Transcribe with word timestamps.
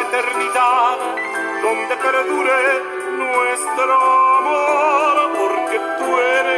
eternidad 0.00 0.98
donde 1.62 1.96
perdure 1.96 2.82
nuestro 3.16 3.94
amor, 4.38 5.32
porque 5.38 5.78
tú 5.98 6.18
eres 6.20 6.53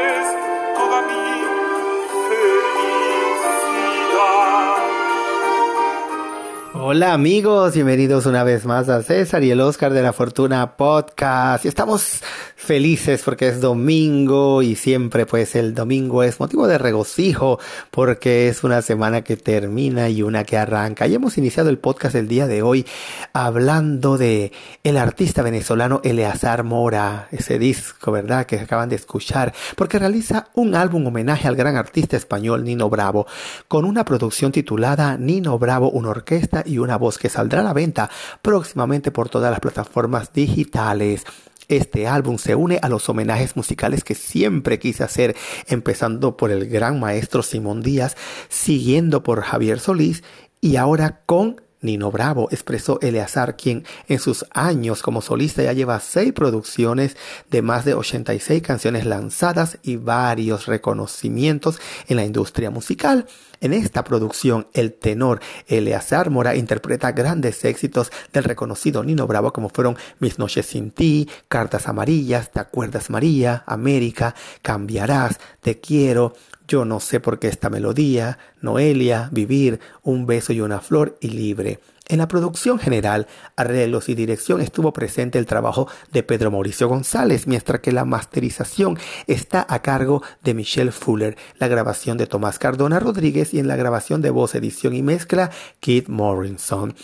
Hola 6.89 7.15
amigos, 7.15 7.75
bienvenidos 7.75 8.27
una 8.27 8.45
vez 8.45 8.65
más 8.65 8.89
a 8.89 9.03
César 9.03 9.43
y 9.43 9.51
el 9.51 9.61
Oscar 9.61 9.93
de 9.93 10.03
la 10.03 10.13
Fortuna 10.13 10.77
Podcast. 10.77 11.65
Y 11.65 11.69
estamos 11.69 12.23
felices 12.55 13.23
porque 13.25 13.49
es 13.49 13.61
domingo 13.61 14.63
y 14.63 14.77
siempre 14.77 15.27
pues 15.27 15.57
el 15.57 15.75
domingo 15.75 16.23
es 16.23 16.39
motivo 16.39 16.69
de 16.69 16.79
regocijo 16.79 17.59
porque 17.91 18.47
es 18.47 18.63
una 18.63 18.83
semana 18.83 19.23
que 19.23 19.37
termina 19.37 20.09
y 20.11 20.23
una 20.23 20.45
que 20.45 20.57
arranca. 20.57 21.09
Y 21.09 21.17
hemos 21.17 21.37
iniciado 21.39 21.71
el 21.71 21.79
podcast 21.79 22.15
el 22.15 22.29
día 22.29 22.47
de 22.47 22.63
hoy 22.63 22.87
hablando 23.33 24.17
de 24.17 24.53
el 24.85 24.97
artista 24.97 25.43
venezolano 25.43 26.01
Eleazar 26.05 26.63
Mora, 26.63 27.27
ese 27.33 27.59
disco, 27.59 28.13
¿verdad? 28.13 28.47
Que 28.47 28.61
acaban 28.61 28.91
de 28.91 28.95
escuchar, 28.95 29.53
porque 29.75 29.99
realiza 29.99 30.51
un 30.55 30.77
álbum 30.77 31.05
homenaje 31.05 31.49
al 31.49 31.57
gran 31.57 31.75
artista 31.75 32.17
español 32.17 32.63
Nino 32.63 32.89
Bravo 32.89 33.27
con 33.67 33.85
una 33.85 34.05
producción 34.05 34.53
titulada 34.53 35.17
Nino 35.17 35.59
Bravo, 35.59 35.91
una 35.91 36.11
orquesta 36.11 36.63
y 36.65 36.76
una 36.79 36.97
voz 36.97 37.19
que 37.19 37.29
saldrá 37.29 37.61
a 37.61 37.65
la 37.65 37.73
venta 37.73 38.11
próximamente 38.43 39.11
por 39.11 39.29
todas 39.29 39.51
las 39.51 39.61
plataformas 39.61 40.33
digitales. 40.33 41.25
Este 41.69 42.07
álbum 42.07 42.39
se 42.39 42.55
une 42.55 42.79
a 42.81 42.89
los 42.89 43.09
homenajes 43.09 43.57
musicales 43.57 44.05
que 44.05 44.15
siempre 44.15 44.79
quise 44.79 45.03
hacer, 45.03 45.35
empezando 45.67 46.37
por 46.37 46.53
el 46.53 46.69
gran 46.69 47.01
maestro 47.01 47.43
Simón 47.43 47.83
Díaz, 47.83 48.17
siguiendo 48.49 49.25
por 49.25 49.43
Javier 49.43 49.81
Solís 49.81 50.23
y 50.61 50.77
ahora 50.77 51.23
con 51.27 51.61
Nino 51.87 52.11
Bravo, 52.11 52.49
expresó 52.51 53.01
Eleazar, 53.01 53.57
quien 53.57 53.85
en 54.09 54.19
sus 54.19 54.45
años 54.51 55.01
como 55.03 55.23
solista 55.23 55.63
ya 55.63 55.73
lleva 55.73 55.99
seis 56.01 56.35
producciones 56.35 57.17
de 57.51 57.63
más 57.63 57.87
de 57.87 57.95
86 57.95 58.63
canciones 58.63 59.07
lanzadas 59.07 59.79
y 59.83 59.97
varios 59.97 60.67
reconocimientos 60.67 61.81
en 62.09 62.17
la 62.17 62.25
industria 62.25 62.71
musical. 62.71 63.27
En 63.61 63.73
esta 63.73 64.05
producción, 64.05 64.67
el 64.75 64.93
tenor 64.93 65.41
Eleazar 65.67 66.29
Mora 66.31 66.57
interpreta 66.57 67.13
grandes 67.13 67.65
éxitos 67.65 68.13
del 68.33 68.45
reconocido 68.45 69.03
Nino 69.03 69.27
Bravo 69.27 69.53
como 69.53 69.71
fueron 69.71 69.97
Mis 70.19 70.39
noches 70.39 70.67
sin 70.67 70.91
ti, 70.91 71.29
Cartas 71.49 71.89
amarillas, 71.89 72.51
¿Te 72.51 72.61
acuerdas 72.61 73.09
María? 73.09 73.65
América, 73.67 74.35
Cambiarás, 74.61 75.39
Te 75.61 75.81
quiero, 75.81 76.35
yo 76.69 76.85
no 76.85 77.01
sé 77.01 77.21
por 77.21 77.39
qué 77.39 77.49
esta 77.49 77.71
melodía, 77.71 78.39
Noelia, 78.61 79.29
Vivir, 79.33 79.81
Un 80.03 80.27
beso 80.27 80.53
y 80.53 80.61
una 80.61 80.81
flor 80.81 81.17
y 81.21 81.29
Libre. 81.29 81.81
En 82.09 82.19
la 82.19 82.29
producción 82.29 82.79
general, 82.79 83.27
arreglos 83.57 84.09
y 84.09 84.15
dirección 84.15 84.61
estuvo 84.61 84.93
presente 84.93 85.41
el 85.41 85.47
trabajo 85.47 85.89
de 86.13 86.23
Pedro 86.23 86.53
Mauricio 86.53 86.87
González, 86.87 87.49
mientras 87.49 87.81
que 87.81 87.91
la 87.91 88.05
masterización 88.05 88.97
está 89.27 89.67
a 89.69 89.83
cargo 89.83 90.23
de 90.45 90.55
Michelle 90.55 90.93
Fuller, 90.93 91.37
la 91.59 91.67
grabación 91.67 92.17
de 92.17 92.29
Tomás 92.29 92.61
Cardona 92.61 93.01
Rodríguez 93.01 93.55
y 93.55 93.59
en 93.59 93.67
la 93.67 93.75
grabación 93.75 94.23
de 94.23 94.31
voz, 94.31 94.55
edición 94.55 94.95
y 94.95 95.03
mezcla 95.03 95.51
Keith 95.81 96.09
Morrison. 96.09 96.95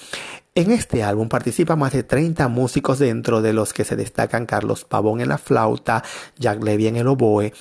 En 0.54 0.70
este 0.70 1.02
álbum 1.02 1.28
participan 1.28 1.78
más 1.78 1.94
de 1.94 2.02
30 2.02 2.46
músicos 2.48 2.98
dentro 2.98 3.40
de 3.40 3.54
los 3.54 3.72
que 3.72 3.84
se 3.84 3.96
destacan 3.96 4.44
Carlos 4.44 4.84
Pavón 4.84 5.22
en 5.22 5.30
la 5.30 5.38
flauta, 5.38 6.04
Jack 6.38 6.62
Levy 6.62 6.88
en 6.88 6.96
el 6.96 7.08
oboe, 7.08 7.54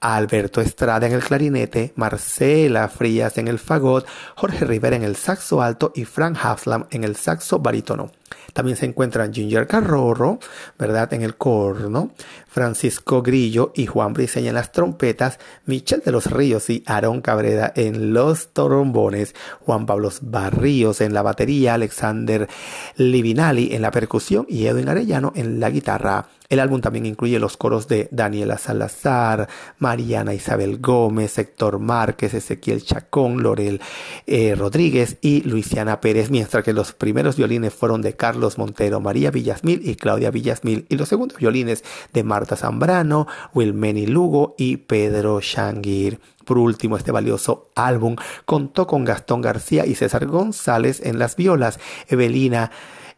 Alberto 0.00 0.60
Estrada 0.60 1.06
en 1.06 1.12
el 1.12 1.22
clarinete, 1.22 1.92
Marcela 1.96 2.88
Frías 2.88 3.38
en 3.38 3.48
el 3.48 3.58
fagot, 3.58 4.06
Jorge 4.36 4.64
Rivera 4.64 4.96
en 4.96 5.02
el 5.02 5.16
saxo 5.16 5.62
alto 5.62 5.92
y 5.94 6.04
Frank 6.04 6.38
Haslam 6.40 6.86
en 6.90 7.04
el 7.04 7.16
saxo 7.16 7.58
barítono. 7.58 8.10
También 8.52 8.76
se 8.76 8.86
encuentran 8.86 9.32
Ginger 9.32 9.66
Carrorro, 9.66 10.38
¿verdad? 10.78 11.12
En 11.12 11.22
el 11.22 11.36
corno, 11.36 12.10
Francisco 12.58 13.22
Grillo 13.22 13.70
y 13.76 13.86
Juan 13.86 14.14
Briseña 14.14 14.48
en 14.48 14.56
las 14.56 14.72
trompetas, 14.72 15.38
Michel 15.64 16.02
de 16.04 16.10
los 16.10 16.28
Ríos 16.28 16.68
y 16.70 16.82
Aarón 16.86 17.20
Cabrera 17.20 17.72
en 17.76 18.12
los 18.12 18.48
trombones, 18.52 19.36
Juan 19.60 19.86
Pablo 19.86 20.10
Barríos 20.22 21.00
en 21.00 21.14
la 21.14 21.22
batería, 21.22 21.74
Alexander 21.74 22.48
Livinali 22.96 23.76
en 23.76 23.82
la 23.82 23.92
percusión 23.92 24.44
y 24.48 24.66
Edwin 24.66 24.88
Arellano 24.88 25.32
en 25.36 25.60
la 25.60 25.70
guitarra. 25.70 26.26
El 26.48 26.60
álbum 26.60 26.80
también 26.80 27.04
incluye 27.04 27.38
los 27.38 27.58
coros 27.58 27.88
de 27.88 28.08
Daniela 28.10 28.56
Salazar, 28.56 29.48
Mariana 29.78 30.32
Isabel 30.32 30.78
Gómez, 30.78 31.36
Héctor 31.38 31.78
Márquez, 31.78 32.32
Ezequiel 32.32 32.82
Chacón, 32.82 33.42
Lorel 33.42 33.82
eh, 34.26 34.54
Rodríguez 34.54 35.18
y 35.20 35.42
Luisiana 35.42 36.00
Pérez, 36.00 36.30
mientras 36.30 36.64
que 36.64 36.72
los 36.72 36.92
primeros 36.94 37.36
violines 37.36 37.74
fueron 37.74 38.00
de 38.00 38.14
Carlos 38.14 38.56
Montero, 38.56 38.98
María 38.98 39.30
Villasmil 39.30 39.86
y 39.86 39.96
Claudia 39.96 40.30
Villasmil, 40.30 40.86
y 40.88 40.96
los 40.96 41.10
segundos 41.10 41.36
violines 41.36 41.84
de 42.14 42.24
Marta 42.24 42.47
Zambrano, 42.56 43.26
Wilmeni 43.54 44.06
Lugo 44.06 44.54
y 44.58 44.78
Pedro 44.78 45.40
Shanguir. 45.40 46.20
Por 46.44 46.58
último, 46.58 46.96
este 46.96 47.12
valioso 47.12 47.70
álbum 47.74 48.16
contó 48.44 48.86
con 48.86 49.04
Gastón 49.04 49.42
García 49.42 49.84
y 49.86 49.94
César 49.94 50.26
González 50.26 51.00
en 51.04 51.18
las 51.18 51.36
violas, 51.36 51.78
Evelina 52.08 52.70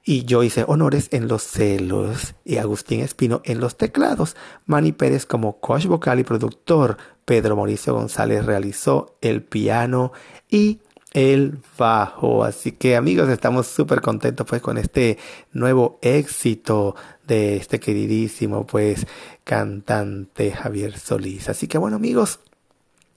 y 0.04 0.24
yo 0.24 0.42
hice 0.42 0.64
honores 0.66 1.08
en 1.12 1.28
los 1.28 1.42
celos 1.42 2.34
y 2.44 2.56
Agustín 2.56 3.00
Espino 3.00 3.42
en 3.44 3.60
los 3.60 3.76
teclados. 3.76 4.34
Manny 4.66 4.92
Pérez 4.92 5.26
como 5.26 5.60
coach 5.60 5.86
vocal 5.86 6.18
y 6.20 6.24
productor. 6.24 6.96
Pedro 7.24 7.54
Mauricio 7.54 7.94
González 7.94 8.44
realizó 8.44 9.16
el 9.20 9.42
piano 9.42 10.12
y 10.48 10.80
el 11.12 11.58
bajo. 11.78 12.44
Así 12.44 12.72
que 12.72 12.96
amigos, 12.96 13.28
estamos 13.28 13.66
súper 13.66 14.00
contentos 14.00 14.46
pues 14.46 14.62
con 14.62 14.78
este 14.78 15.18
nuevo 15.52 15.98
éxito 16.02 16.96
de 17.34 17.56
este 17.56 17.78
queridísimo 17.78 18.66
pues 18.66 19.06
cantante 19.44 20.50
Javier 20.50 20.98
Solís. 20.98 21.48
Así 21.48 21.68
que 21.68 21.78
bueno 21.78 21.96
amigos, 21.96 22.40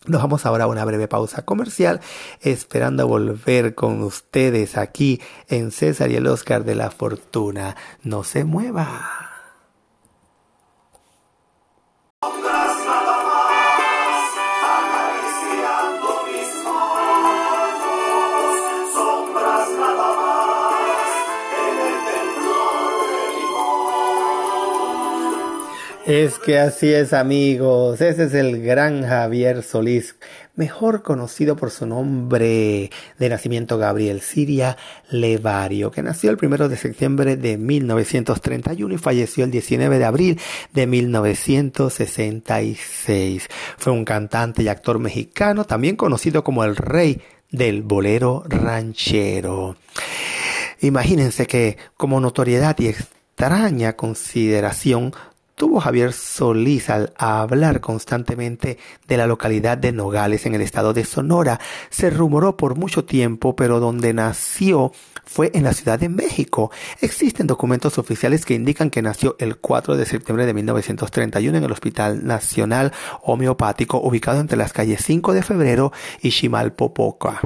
nos 0.05 0.21
vamos 0.21 0.45
ahora 0.45 0.65
a 0.65 0.67
una 0.67 0.85
breve 0.85 1.07
pausa 1.07 1.43
comercial, 1.43 1.99
esperando 2.41 3.07
volver 3.07 3.73
con 3.73 4.03
ustedes 4.03 4.77
aquí 4.77 5.19
en 5.47 5.71
César 5.71 6.11
y 6.11 6.15
el 6.15 6.27
Oscar 6.27 6.63
de 6.63 6.75
la 6.75 6.91
Fortuna. 6.91 7.75
No 8.03 8.23
se 8.23 8.43
mueva. 8.43 9.32
Es 26.05 26.37
que 26.37 26.59
así 26.59 26.93
es 26.93 27.13
amigos, 27.13 28.01
ese 28.01 28.25
es 28.25 28.33
el 28.33 28.61
gran 28.61 29.07
Javier 29.07 29.63
Solís, 29.63 30.17
mejor 30.53 31.01
conocido 31.01 31.55
por 31.55 31.71
su 31.71 31.85
nombre 31.85 32.91
de 33.17 33.29
nacimiento 33.29 33.77
Gabriel 33.77 34.19
Siria 34.19 34.75
Levario, 35.09 35.91
que 35.91 36.03
nació 36.03 36.29
el 36.29 36.35
primero 36.35 36.67
de 36.67 36.75
septiembre 36.75 37.37
de 37.37 37.57
1931 37.57 38.93
y 38.93 38.97
falleció 38.97 39.45
el 39.45 39.51
19 39.51 39.97
de 39.97 40.03
abril 40.03 40.41
de 40.73 40.87
1966. 40.87 43.47
Fue 43.77 43.93
un 43.93 44.03
cantante 44.03 44.61
y 44.61 44.67
actor 44.67 44.99
mexicano, 44.99 45.63
también 45.63 45.95
conocido 45.95 46.43
como 46.43 46.65
el 46.65 46.75
rey 46.75 47.21
del 47.49 47.81
bolero 47.81 48.43
ranchero. 48.49 49.77
Imagínense 50.81 51.47
que 51.47 51.77
como 51.95 52.19
notoriedad 52.19 52.77
y 52.79 52.89
extraña 52.89 53.93
consideración 53.93 55.13
tuvo 55.55 55.79
Javier 55.79 56.13
Solís 56.13 56.89
al 56.89 57.13
hablar 57.17 57.79
constantemente 57.79 58.77
de 59.07 59.17
la 59.17 59.27
localidad 59.27 59.77
de 59.77 59.91
Nogales 59.91 60.45
en 60.45 60.55
el 60.55 60.61
estado 60.61 60.93
de 60.93 61.05
Sonora. 61.05 61.59
Se 61.89 62.09
rumoró 62.09 62.57
por 62.57 62.75
mucho 62.75 63.05
tiempo, 63.05 63.55
pero 63.55 63.79
donde 63.79 64.13
nació 64.13 64.91
fue 65.25 65.51
en 65.53 65.63
la 65.63 65.73
Ciudad 65.73 65.99
de 65.99 66.09
México. 66.09 66.71
Existen 67.01 67.47
documentos 67.47 67.97
oficiales 67.97 68.45
que 68.45 68.55
indican 68.55 68.89
que 68.89 69.01
nació 69.01 69.35
el 69.39 69.57
4 69.57 69.95
de 69.95 70.05
septiembre 70.05 70.45
de 70.45 70.53
1931 70.53 71.57
en 71.57 71.63
el 71.63 71.71
Hospital 71.71 72.25
Nacional 72.25 72.91
Homeopático 73.21 73.99
ubicado 73.99 74.39
entre 74.39 74.57
las 74.57 74.73
calles 74.73 75.01
5 75.05 75.33
de 75.33 75.43
febrero 75.43 75.91
y 76.21 76.31
Chimalpopoca 76.31 77.41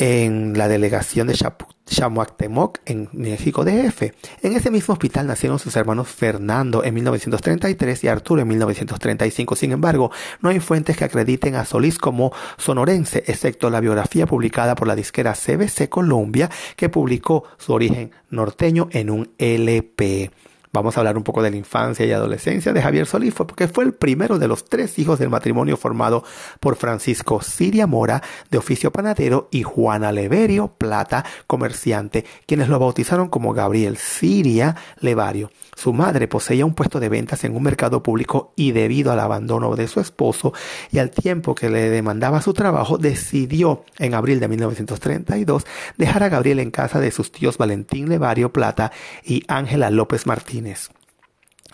en 0.00 0.56
la 0.56 0.66
delegación 0.66 1.28
de 1.28 1.38
Chamuactemoc 1.84 2.78
en 2.86 3.10
México 3.12 3.64
DF. 3.64 4.02
En 4.42 4.56
ese 4.56 4.70
mismo 4.70 4.92
hospital 4.94 5.26
nacieron 5.26 5.58
sus 5.58 5.76
hermanos 5.76 6.08
Fernando 6.08 6.82
en 6.82 6.94
1933 6.94 8.04
y 8.04 8.08
Arturo 8.08 8.40
en 8.40 8.48
1935. 8.48 9.54
Sin 9.56 9.72
embargo, 9.72 10.10
no 10.40 10.48
hay 10.48 10.58
fuentes 10.58 10.96
que 10.96 11.04
acrediten 11.04 11.54
a 11.54 11.66
Solís 11.66 11.98
como 11.98 12.32
sonorense, 12.56 13.24
excepto 13.26 13.68
la 13.68 13.80
biografía 13.80 14.26
publicada 14.26 14.74
por 14.74 14.88
la 14.88 14.96
disquera 14.96 15.34
CBC 15.34 15.90
Columbia, 15.90 16.50
que 16.76 16.88
publicó 16.88 17.44
su 17.58 17.74
origen 17.74 18.12
norteño 18.30 18.88
en 18.92 19.10
un 19.10 19.30
LP. 19.36 20.30
Vamos 20.72 20.96
a 20.96 21.00
hablar 21.00 21.16
un 21.16 21.24
poco 21.24 21.42
de 21.42 21.50
la 21.50 21.56
infancia 21.56 22.06
y 22.06 22.12
adolescencia 22.12 22.72
de 22.72 22.80
Javier 22.80 23.04
Solís, 23.04 23.34
porque 23.34 23.66
fue 23.66 23.82
el 23.82 23.92
primero 23.92 24.38
de 24.38 24.46
los 24.46 24.66
tres 24.66 25.00
hijos 25.00 25.18
del 25.18 25.28
matrimonio 25.28 25.76
formado 25.76 26.22
por 26.60 26.76
Francisco 26.76 27.42
Siria 27.42 27.88
Mora, 27.88 28.22
de 28.52 28.58
oficio 28.58 28.92
panadero, 28.92 29.48
y 29.50 29.64
Juana 29.64 30.12
Leverio 30.12 30.68
Plata, 30.68 31.24
comerciante, 31.48 32.24
quienes 32.46 32.68
lo 32.68 32.78
bautizaron 32.78 33.28
como 33.28 33.52
Gabriel 33.52 33.96
Siria 33.96 34.76
Levario. 35.00 35.50
Su 35.74 35.92
madre 35.92 36.28
poseía 36.28 36.66
un 36.66 36.74
puesto 36.74 37.00
de 37.00 37.08
ventas 37.08 37.42
en 37.42 37.56
un 37.56 37.64
mercado 37.64 38.02
público 38.02 38.52
y 38.54 38.70
debido 38.70 39.10
al 39.10 39.18
abandono 39.18 39.74
de 39.74 39.88
su 39.88 39.98
esposo 39.98 40.52
y 40.92 40.98
al 40.98 41.10
tiempo 41.10 41.56
que 41.56 41.68
le 41.68 41.90
demandaba 41.90 42.42
su 42.42 42.54
trabajo, 42.54 42.96
decidió 42.96 43.84
en 43.98 44.14
abril 44.14 44.38
de 44.38 44.46
1932 44.46 45.66
dejar 45.96 46.22
a 46.22 46.28
Gabriel 46.28 46.60
en 46.60 46.70
casa 46.70 47.00
de 47.00 47.10
sus 47.10 47.32
tíos 47.32 47.58
Valentín 47.58 48.08
Levario 48.08 48.52
Plata 48.52 48.92
y 49.24 49.42
Ángela 49.48 49.90
López 49.90 50.26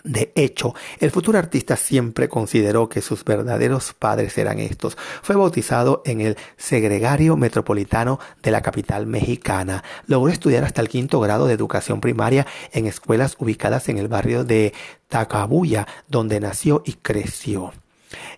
De 0.03 0.31
hecho, 0.35 0.73
el 0.99 1.11
futuro 1.11 1.37
artista 1.37 1.75
siempre 1.75 2.29
consideró 2.29 2.87
que 2.87 3.01
sus 3.01 3.25
verdaderos 3.25 3.93
padres 3.93 4.37
eran 4.37 4.59
estos. 4.59 4.95
Fue 5.21 5.35
bautizado 5.35 6.01
en 6.05 6.21
el 6.21 6.37
Segregario 6.55 7.35
Metropolitano 7.35 8.19
de 8.41 8.51
la 8.51 8.61
capital 8.61 9.05
mexicana. 9.05 9.83
Logró 10.05 10.31
estudiar 10.31 10.63
hasta 10.63 10.81
el 10.81 10.87
quinto 10.87 11.19
grado 11.19 11.47
de 11.47 11.53
educación 11.53 11.99
primaria 11.99 12.47
en 12.71 12.85
escuelas 12.85 13.35
ubicadas 13.39 13.89
en 13.89 13.97
el 13.97 14.07
barrio 14.07 14.45
de 14.45 14.73
Tacabuya, 15.09 15.87
donde 16.07 16.39
nació 16.39 16.83
y 16.85 16.93
creció. 16.93 17.73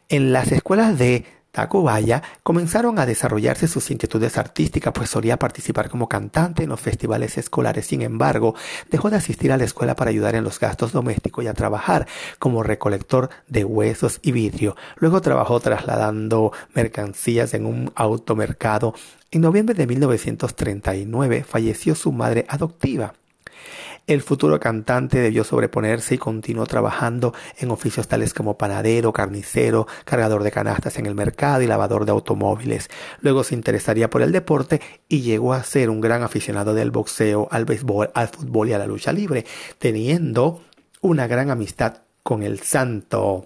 En 0.07 0.34
las 0.34 0.51
escuelas 0.51 0.98
de 0.98 1.25
Tacubaya 1.51 2.22
comenzaron 2.44 3.00
a 3.00 3.06
desarrollarse 3.06 3.68
sus 3.68 3.90
inquietudes 3.90 4.38
artísticas, 4.38 4.94
pues 4.94 5.10
solía 5.10 5.38
participar 5.38 5.90
como 5.90 6.07
cantante 6.07 6.63
en 6.63 6.69
los 6.69 6.80
festivales 6.80 7.38
escolares. 7.38 7.88
Sin 7.88 8.01
embargo, 8.01 8.56
dejó 8.92 9.10
de 9.10 9.18
asistir 9.18 9.51
a 9.51 9.57
la 9.57 9.63
escuela 9.63 9.96
para 9.96 10.12
ayudar 10.12 10.36
en 10.36 10.44
los 10.44 10.60
gastos 10.60 10.92
domésticos 10.92 11.44
y 11.44 11.48
a 11.48 11.54
trabajar 11.54 12.07
como 12.38 12.62
recolector 12.62 13.30
de 13.48 13.66
huesos 13.66 14.19
y 14.22 14.31
vidrio. 14.31 14.75
Luego 14.98 15.22
trabajó 15.22 15.60
trasladando 15.60 16.51
mercancías 16.74 17.54
en 17.54 17.66
un 17.66 17.92
automercado. 17.96 18.94
En 19.31 19.42
noviembre 19.42 19.75
de 19.75 19.88
1939 19.88 21.44
falleció 21.44 21.96
su 21.96 22.12
madre 22.12 22.46
adoptiva. 22.48 23.13
El 24.09 24.23
futuro 24.23 24.59
cantante 24.59 25.19
debió 25.19 25.44
sobreponerse 25.44 26.15
y 26.15 26.17
continuó 26.17 26.65
trabajando 26.65 27.31
en 27.59 27.69
oficios 27.69 28.07
tales 28.07 28.33
como 28.33 28.57
panadero, 28.57 29.13
carnicero, 29.13 29.85
cargador 30.03 30.41
de 30.41 30.50
canastas 30.50 30.97
en 30.97 31.06
el 31.06 31.13
mercado 31.13 31.61
y 31.61 31.67
lavador 31.67 32.06
de 32.06 32.11
automóviles. 32.11 32.89
Luego 33.21 33.44
se 33.44 33.53
interesaría 33.53 34.09
por 34.09 34.23
el 34.23 34.31
deporte 34.31 34.81
y 35.07 35.21
llegó 35.21 35.53
a 35.53 35.61
ser 35.61 35.91
un 35.91 36.01
gran 36.01 36.23
aficionado 36.23 36.73
del 36.73 36.89
boxeo, 36.89 37.50
al 37.51 37.65
béisbol, 37.65 38.09
al 38.15 38.29
fútbol 38.29 38.69
y 38.69 38.73
a 38.73 38.79
la 38.79 38.88
lucha 38.88 39.13
libre, 39.13 39.45
teniendo 39.77 40.63
una 41.01 41.27
gran 41.27 41.51
amistad 41.51 41.97
con 42.23 42.41
el 42.41 42.62
santo 42.62 43.45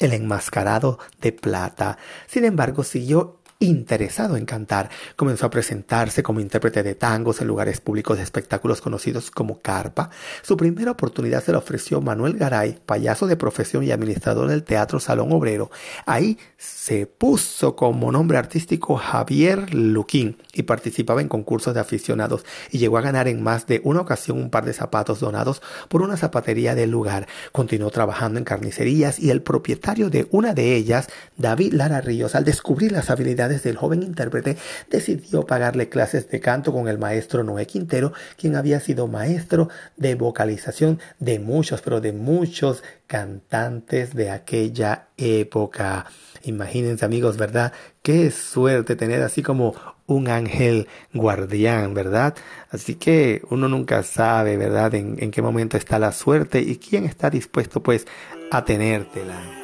el 0.00 0.12
enmascarado 0.12 0.98
de 1.20 1.32
plata. 1.32 1.98
Sin 2.26 2.44
embargo, 2.44 2.84
siguió 2.84 3.37
interesado 3.60 4.36
en 4.36 4.44
cantar, 4.44 4.88
comenzó 5.16 5.46
a 5.46 5.50
presentarse 5.50 6.22
como 6.22 6.38
intérprete 6.38 6.84
de 6.84 6.94
tangos 6.94 7.40
en 7.40 7.48
lugares 7.48 7.80
públicos 7.80 8.16
de 8.16 8.22
espectáculos 8.22 8.80
conocidos 8.80 9.32
como 9.32 9.60
carpa. 9.60 10.10
Su 10.42 10.56
primera 10.56 10.92
oportunidad 10.92 11.42
se 11.42 11.50
la 11.50 11.58
ofreció 11.58 12.00
Manuel 12.00 12.34
Garay, 12.34 12.78
payaso 12.86 13.26
de 13.26 13.36
profesión 13.36 13.82
y 13.82 13.90
administrador 13.90 14.48
del 14.48 14.62
Teatro 14.62 15.00
Salón 15.00 15.32
Obrero. 15.32 15.72
Ahí 16.06 16.38
se 16.56 17.06
puso 17.06 17.74
como 17.74 18.12
nombre 18.12 18.38
artístico 18.38 18.96
Javier 18.96 19.74
Luquín 19.74 20.36
y 20.52 20.62
participaba 20.62 21.20
en 21.20 21.28
concursos 21.28 21.74
de 21.74 21.80
aficionados 21.80 22.44
y 22.70 22.78
llegó 22.78 22.98
a 22.98 23.02
ganar 23.02 23.26
en 23.26 23.42
más 23.42 23.66
de 23.66 23.80
una 23.82 24.00
ocasión 24.00 24.38
un 24.38 24.50
par 24.50 24.66
de 24.66 24.72
zapatos 24.72 25.18
donados 25.18 25.62
por 25.88 26.02
una 26.02 26.16
zapatería 26.16 26.76
del 26.76 26.90
lugar. 26.90 27.26
Continuó 27.50 27.90
trabajando 27.90 28.38
en 28.38 28.44
carnicerías 28.44 29.18
y 29.18 29.30
el 29.30 29.42
propietario 29.42 30.10
de 30.10 30.28
una 30.30 30.54
de 30.54 30.76
ellas, 30.76 31.08
David 31.36 31.72
Lara 31.72 32.00
Ríos, 32.00 32.36
al 32.36 32.44
descubrir 32.44 32.92
las 32.92 33.10
habilidades 33.10 33.47
del 33.48 33.76
joven 33.76 34.02
intérprete, 34.02 34.56
decidió 34.90 35.46
pagarle 35.46 35.88
clases 35.88 36.28
de 36.30 36.40
canto 36.40 36.72
con 36.72 36.88
el 36.88 36.98
maestro 36.98 37.42
Noé 37.42 37.66
Quintero, 37.66 38.12
quien 38.36 38.56
había 38.56 38.80
sido 38.80 39.06
maestro 39.06 39.68
de 39.96 40.14
vocalización 40.14 41.00
de 41.18 41.38
muchos, 41.38 41.80
pero 41.80 42.00
de 42.00 42.12
muchos 42.12 42.82
cantantes 43.06 44.14
de 44.14 44.30
aquella 44.30 45.08
época. 45.16 46.06
Imagínense 46.44 47.04
amigos, 47.04 47.36
¿verdad? 47.36 47.72
Qué 48.02 48.30
suerte 48.30 48.96
tener 48.96 49.22
así 49.22 49.42
como 49.42 49.74
un 50.06 50.28
ángel 50.28 50.88
guardián, 51.12 51.94
¿verdad? 51.94 52.34
Así 52.70 52.94
que 52.94 53.42
uno 53.50 53.68
nunca 53.68 54.02
sabe, 54.02 54.56
¿verdad? 54.56 54.94
En, 54.94 55.16
en 55.18 55.30
qué 55.30 55.42
momento 55.42 55.76
está 55.76 55.98
la 55.98 56.12
suerte 56.12 56.60
y 56.60 56.76
quién 56.76 57.04
está 57.04 57.30
dispuesto 57.30 57.82
pues 57.82 58.06
a 58.50 58.64
tenértela. 58.64 59.57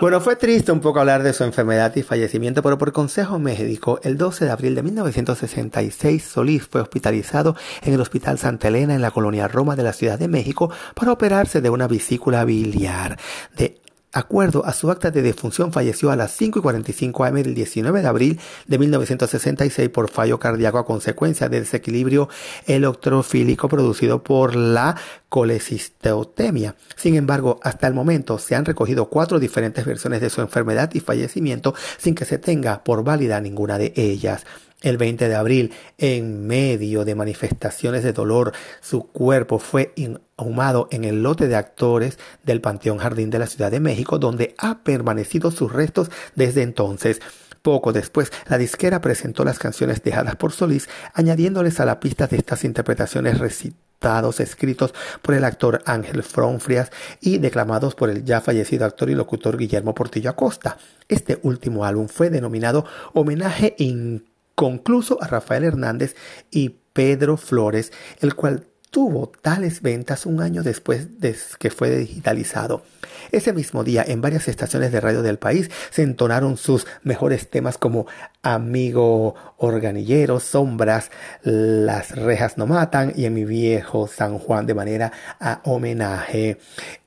Bueno, 0.00 0.20
fue 0.20 0.34
triste 0.34 0.72
un 0.72 0.80
poco 0.80 0.98
hablar 0.98 1.22
de 1.22 1.32
su 1.32 1.44
enfermedad 1.44 1.94
y 1.94 2.02
fallecimiento, 2.02 2.60
pero 2.60 2.76
por 2.76 2.90
consejo 2.90 3.38
médico, 3.38 4.00
el 4.02 4.18
12 4.18 4.46
de 4.46 4.50
abril 4.50 4.74
de 4.74 4.82
1966, 4.82 6.24
Solís 6.24 6.66
fue 6.66 6.80
hospitalizado 6.80 7.54
en 7.82 7.94
el 7.94 8.00
Hospital 8.00 8.36
Santa 8.36 8.66
Elena 8.66 8.96
en 8.96 9.02
la 9.02 9.12
colonia 9.12 9.46
Roma 9.46 9.76
de 9.76 9.84
la 9.84 9.92
Ciudad 9.92 10.18
de 10.18 10.26
México 10.26 10.72
para 10.96 11.12
operarse 11.12 11.60
de 11.60 11.70
una 11.70 11.86
vesícula 11.86 12.44
biliar. 12.44 13.16
De 13.56 13.81
acuerdo 14.12 14.64
a 14.66 14.72
su 14.72 14.90
acta 14.90 15.10
de 15.10 15.22
defunción, 15.22 15.72
falleció 15.72 16.10
a 16.10 16.16
las 16.16 16.32
5 16.32 16.58
y 16.58 16.62
45 16.62 17.24
am 17.24 17.34
del 17.34 17.54
19 17.54 18.02
de 18.02 18.08
abril 18.08 18.40
de 18.66 18.78
1966 18.78 19.88
por 19.88 20.10
fallo 20.10 20.38
cardíaco 20.38 20.78
a 20.78 20.86
consecuencia 20.86 21.48
del 21.48 21.62
desequilibrio 21.62 22.28
electrofílico 22.66 23.68
producido 23.68 24.22
por 24.22 24.54
la 24.54 24.96
colecistotemia. 25.28 26.76
Sin 26.96 27.14
embargo, 27.14 27.58
hasta 27.62 27.86
el 27.86 27.94
momento 27.94 28.38
se 28.38 28.54
han 28.54 28.64
recogido 28.64 29.06
cuatro 29.06 29.40
diferentes 29.40 29.84
versiones 29.84 30.20
de 30.20 30.30
su 30.30 30.40
enfermedad 30.40 30.90
y 30.92 31.00
fallecimiento 31.00 31.74
sin 31.98 32.14
que 32.14 32.24
se 32.24 32.38
tenga 32.38 32.84
por 32.84 33.02
válida 33.04 33.40
ninguna 33.40 33.78
de 33.78 33.92
ellas. 33.96 34.44
El 34.82 34.98
20 34.98 35.28
de 35.28 35.34
abril, 35.36 35.72
en 35.96 36.46
medio 36.46 37.04
de 37.04 37.14
manifestaciones 37.14 38.02
de 38.02 38.12
dolor, 38.12 38.52
su 38.80 39.06
cuerpo 39.06 39.60
fue 39.60 39.92
inhumado 39.94 40.88
en 40.90 41.04
el 41.04 41.22
lote 41.22 41.46
de 41.46 41.54
actores 41.54 42.18
del 42.42 42.60
Panteón 42.60 42.98
Jardín 42.98 43.30
de 43.30 43.38
la 43.38 43.46
Ciudad 43.46 43.70
de 43.70 43.78
México, 43.78 44.18
donde 44.18 44.56
ha 44.58 44.82
permanecido 44.82 45.52
sus 45.52 45.72
restos 45.72 46.10
desde 46.34 46.62
entonces. 46.62 47.20
Poco 47.62 47.92
después, 47.92 48.32
la 48.48 48.58
disquera 48.58 49.00
presentó 49.00 49.44
las 49.44 49.60
canciones 49.60 50.02
dejadas 50.02 50.34
por 50.34 50.50
Solís, 50.50 50.88
añadiéndoles 51.14 51.78
a 51.78 51.84
la 51.84 52.00
pista 52.00 52.26
de 52.26 52.36
estas 52.36 52.64
interpretaciones 52.64 53.38
recitados 53.38 54.40
escritos 54.40 54.94
por 55.22 55.36
el 55.36 55.44
actor 55.44 55.80
Ángel 55.86 56.24
Fronfrias 56.24 56.90
y 57.20 57.38
declamados 57.38 57.94
por 57.94 58.10
el 58.10 58.24
ya 58.24 58.40
fallecido 58.40 58.84
actor 58.84 59.10
y 59.10 59.14
locutor 59.14 59.56
Guillermo 59.56 59.94
Portillo 59.94 60.30
Acosta. 60.30 60.76
Este 61.08 61.38
último 61.42 61.84
álbum 61.84 62.08
fue 62.08 62.30
denominado 62.30 62.84
Homenaje 63.12 63.76
concluso 64.62 65.20
a 65.20 65.26
Rafael 65.26 65.64
Hernández 65.64 66.14
y 66.52 66.76
Pedro 66.92 67.36
Flores, 67.36 67.92
el 68.20 68.36
cual 68.36 68.68
tuvo 68.92 69.32
tales 69.40 69.80
ventas 69.80 70.26
un 70.26 70.42
año 70.42 70.62
después 70.62 71.18
de 71.18 71.34
que 71.58 71.70
fue 71.70 71.90
digitalizado. 71.96 72.82
Ese 73.32 73.54
mismo 73.54 73.84
día, 73.84 74.04
en 74.06 74.20
varias 74.20 74.48
estaciones 74.48 74.92
de 74.92 75.00
radio 75.00 75.22
del 75.22 75.38
país, 75.38 75.70
se 75.90 76.02
entonaron 76.02 76.58
sus 76.58 76.86
mejores 77.02 77.48
temas 77.48 77.78
como 77.78 78.06
Amigo 78.42 79.34
Organillero, 79.56 80.40
Sombras, 80.40 81.10
Las 81.42 82.10
rejas 82.16 82.58
no 82.58 82.66
matan 82.66 83.12
y 83.16 83.24
en 83.24 83.34
mi 83.34 83.44
viejo 83.44 84.08
San 84.08 84.38
Juan 84.38 84.66
de 84.66 84.74
manera 84.74 85.12
a 85.40 85.60
homenaje. 85.64 86.58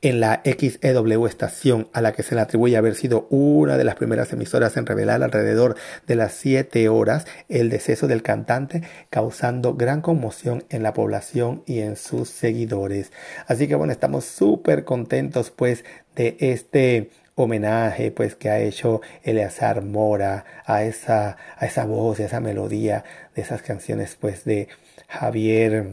En 0.01 0.19
la 0.19 0.41
XEW 0.43 1.27
estación 1.27 1.89
a 1.93 2.01
la 2.01 2.13
que 2.13 2.23
se 2.23 2.33
le 2.33 2.41
atribuye 2.41 2.77
haber 2.77 2.95
sido 2.95 3.27
una 3.29 3.77
de 3.77 3.83
las 3.83 3.95
primeras 3.95 4.31
emisoras 4.33 4.77
en 4.77 4.85
revelar 4.85 5.21
alrededor 5.21 5.75
de 6.07 6.15
las 6.15 6.33
7 6.33 6.87
horas 6.89 7.25
el 7.49 7.69
deceso 7.69 8.07
del 8.07 8.23
cantante, 8.23 8.81
causando 9.09 9.75
gran 9.75 10.01
conmoción 10.01 10.63
en 10.69 10.81
la 10.81 10.93
población 10.93 11.63
en 11.81 11.95
sus 11.95 12.29
seguidores. 12.29 13.11
Así 13.47 13.67
que 13.67 13.75
bueno, 13.75 13.93
estamos 13.93 14.25
súper 14.25 14.83
contentos 14.83 15.51
pues 15.51 15.83
de 16.15 16.37
este 16.39 17.09
homenaje 17.35 18.11
pues 18.11 18.35
que 18.35 18.49
ha 18.49 18.59
hecho 18.59 19.01
Eleazar 19.23 19.83
Mora 19.83 20.45
a 20.65 20.83
esa, 20.83 21.37
a 21.57 21.65
esa 21.65 21.85
voz, 21.85 22.19
a 22.19 22.25
esa 22.25 22.39
melodía 22.39 23.03
de 23.35 23.41
esas 23.41 23.61
canciones 23.61 24.17
pues 24.19 24.45
de 24.45 24.67
Javier 25.07 25.87